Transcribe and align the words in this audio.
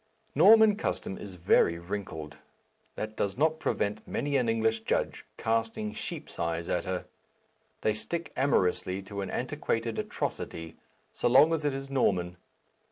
Norman 0.33 0.75
custom 0.77 1.15
is 1.15 1.35
very 1.35 1.77
wrinkled. 1.77 2.37
That 2.95 3.15
does 3.15 3.37
not 3.37 3.59
prevent 3.59 4.07
many 4.07 4.35
an 4.35 4.49
English 4.49 4.79
judge 4.79 5.25
casting 5.37 5.93
sheep's 5.93 6.39
eyes 6.39 6.67
at 6.69 6.85
her. 6.85 7.05
They 7.81 7.93
stick 7.93 8.33
amorously 8.35 9.03
to 9.03 9.21
an 9.21 9.29
antiquated 9.29 9.99
atrocity, 9.99 10.75
so 11.13 11.27
long 11.27 11.53
as 11.53 11.63
it 11.63 11.75
is 11.75 11.91
Norman. 11.91 12.37